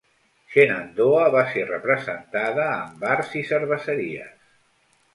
[0.53, 4.39] Shenandoah va ser representada amb bars i cerveseries.